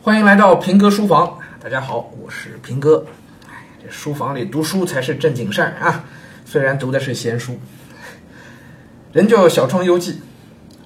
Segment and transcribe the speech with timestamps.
[0.00, 3.04] 欢迎来到平哥书房，大家好，我是平哥。
[3.48, 6.04] 哎，这书房里读书才是正经事儿啊，
[6.44, 7.58] 虽然读的是闲书。
[9.12, 10.20] 人叫小窗幽记，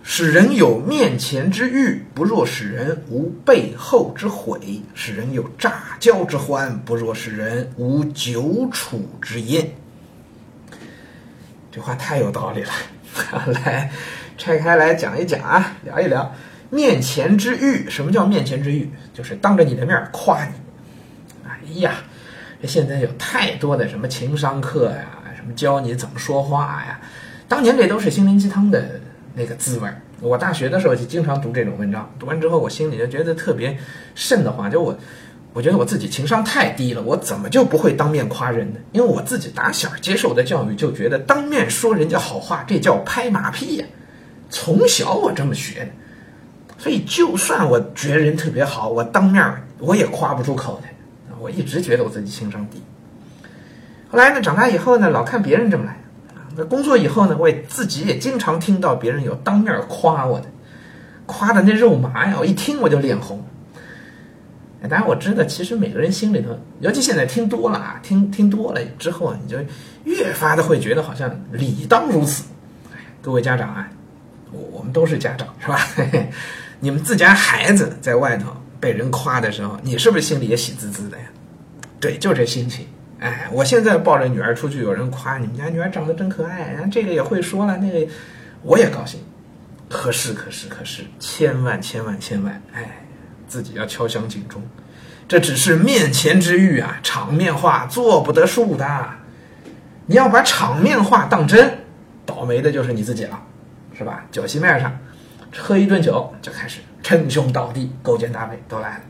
[0.02, 4.59] 使人有面前之欲，不若使人无背后之悔；
[4.95, 9.70] 使人有乍交之欢，不若使人无久处之厌。
[11.70, 12.72] 这话太有道理了，
[13.62, 13.92] 来
[14.38, 16.34] 拆开来讲一讲啊，聊一聊。
[16.73, 18.88] 面前之欲，什么叫面前之欲？
[19.12, 20.52] 就是当着你的面夸你。
[21.46, 21.96] 哎呀，
[22.62, 25.05] 这现在有太多的什么情商课呀，
[25.37, 26.98] 什么教你怎么说话呀。
[27.46, 28.98] 当年这都是心灵鸡汤的
[29.34, 30.01] 那个滋味儿。
[30.20, 33.77] 我大学的时候就经常读这种文章，读完之后我心里就觉得特别
[34.15, 34.70] 瘆得慌。
[34.70, 34.98] 就我，
[35.52, 38.80] 我觉得我自己情商太低了，我怎么就不会当面夸人呢？
[38.93, 43.84] 因为我自己打小接受的教育就觉得当面说人家好话，这叫拍马屁呀。
[44.48, 45.88] 从小我这么学的。
[46.82, 50.88] 所以，就算我觉得人特别好，我当面我也夸不出口的。
[51.38, 52.82] 我一直觉得我自己情商低。
[54.10, 55.96] 后来呢，长大以后呢，老看别人这么来。
[56.57, 60.46] 那工作以后呢，我也自己也经常听到别人有当面夸我的，
[61.24, 63.40] 夸的那肉麻呀，我一听我就脸红。
[64.82, 66.48] 当然我知道，其实每个人心里头，
[66.81, 69.56] 尤其现在听多了啊，听听多了之后，你就
[70.03, 72.42] 越发的会觉得好像理当如此。
[73.22, 73.88] 各位家长啊，
[74.53, 75.78] 我我们都是家长，是吧？
[76.81, 78.50] 你们自家孩子在外头
[78.81, 81.25] 被人夸的时候，你是不是心里也喜滋滋的呀？
[82.00, 82.86] 对，就这心情。
[83.20, 88.06] 哎，我现在抱着女儿出去，有人夸你们家女儿长得真可爱，然后这个也会说了，那个
[88.62, 89.20] 我也高兴。
[89.88, 93.04] 可是，可是，可是，千万千万千万，哎，
[93.47, 94.60] 自己要敲响警钟，
[95.28, 99.10] 这只是面前之欲啊，场面话做不得数的。
[100.06, 101.78] 你要把场面话当真，
[102.26, 103.41] 倒霉的就是你自己了，
[103.97, 104.25] 是吧？
[104.31, 104.97] 酒席面上。
[105.54, 109.04] 喝一顿酒就开始称兄道弟、勾肩搭背都来了。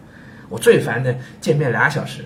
[0.48, 2.24] 我最烦的见面俩小时，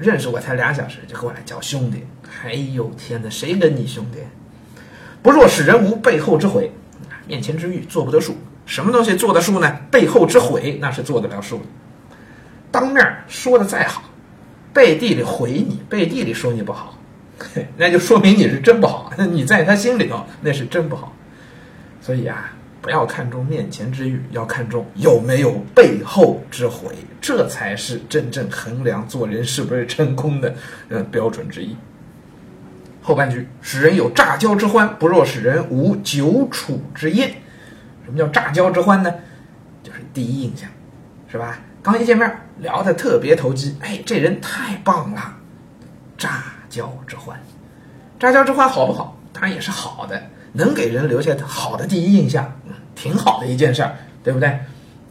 [0.00, 2.06] 认识我才俩小时就过来叫兄弟。
[2.42, 4.20] 哎呦天哪，谁跟你兄弟？
[5.22, 6.72] 不若使人无背后之悔，
[7.26, 8.34] 面前之欲做不得数。
[8.64, 9.76] 什么东西做得数呢？
[9.90, 11.64] 背后之悔那是做得了数的。
[12.70, 14.04] 当面说的再好，
[14.72, 16.98] 背地里毁你，背地里说你不好，
[17.76, 19.12] 那就说明你是真不好。
[19.18, 21.13] 那 你在他心里头那是真不好。
[22.04, 22.52] 所以啊。
[22.84, 30.54] 不要看重面前之欲，要看重有没有背后之悔，这才是真正衡量做人是不是成功的
[30.90, 31.74] 呃标准之一。
[33.00, 37.30] 后半句，使人有乍交之欢，不若使人无久处之厌。
[38.04, 39.10] 什么叫乍交之欢呢？
[39.82, 40.68] 就是第一印象，
[41.32, 41.58] 是吧？
[41.82, 45.34] 刚一见面聊得特别投机，哎，这人太棒了，
[46.18, 47.40] 乍交之欢。
[48.18, 49.18] 乍交之欢好不好？
[49.32, 50.22] 当然也是好的。
[50.54, 52.50] 能给人留下好的第一印象，
[52.94, 54.58] 挺好的一件事儿，对不对？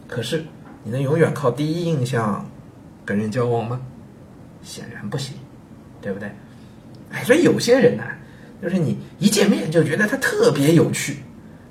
[0.08, 0.44] 可是
[0.82, 2.44] 你能永远靠第一印象
[3.04, 3.80] 跟人交往吗？
[4.62, 5.36] 显然不行，
[6.00, 6.30] 对不对？
[7.12, 8.02] 哎，所以有些人呢，
[8.62, 11.18] 就是你一见面就觉得他特别有趣，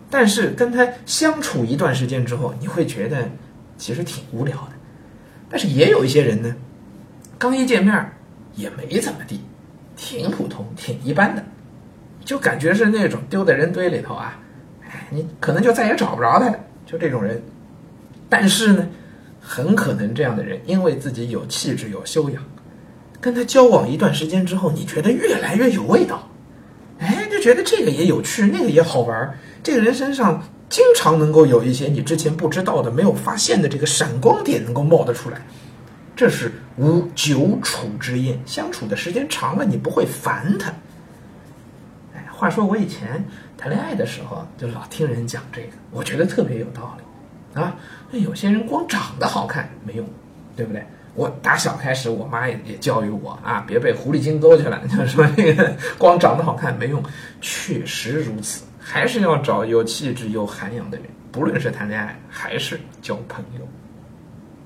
[0.09, 3.29] 但是跟他相处一段时间之后，你会觉得
[3.77, 4.73] 其实挺无聊的。
[5.49, 6.55] 但是也有一些人呢，
[7.39, 8.11] 刚一见面
[8.55, 9.41] 也没怎么地，
[9.95, 11.43] 挺普通，挺一般的。
[12.25, 14.39] 就感觉是那种丢在人堆里头啊，
[14.89, 17.41] 哎，你可能就再也找不着他了，就这种人。
[18.29, 18.87] 但是呢，
[19.41, 22.41] 很可能这样的人因为自己有气质、有修养，
[23.19, 26.29] 跟他交往一段时间之后，你觉得越来越有味道，
[26.99, 29.37] 哎，就觉得这个也有趣，那个也好玩。
[29.61, 35.41] 这个人身上经常能够有一些你之前不知道的、没有发现的这个闪光点能够冒得出来，
[36.15, 38.39] 这是无久处之厌。
[38.45, 40.73] 相处的时间长了，你不会烦他。
[42.35, 43.23] 话说我以前
[43.57, 47.75] 谈恋爱的时候，就老听人讲这个，我觉得特别有道理啊。
[48.11, 50.05] 那有些人光长得好看没用，
[50.55, 50.83] 对不对？
[51.15, 54.81] 我打小开始，我妈也也教育我啊，别被狐狸精勾去了。
[54.89, 57.03] 就说那个光长得好看没用，
[57.39, 63.67] 确实如此，还是要找有气质、有涵养的人，不论是谈恋爱还是交朋友。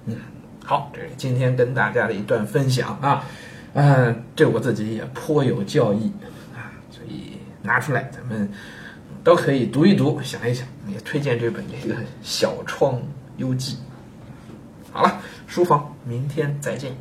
[0.05, 0.15] 嗯，
[0.63, 3.25] 好，这是今天跟大家的一段分享啊，
[3.73, 6.09] 嗯，这我自己也颇有教益。
[7.67, 8.49] 拿出来，咱们
[9.23, 10.65] 都可以读一读，想一想。
[10.87, 11.93] 也推荐这本这个
[12.23, 12.99] 《小窗
[13.35, 13.75] 幽记》。
[14.91, 16.95] 好了，书房，明天再见。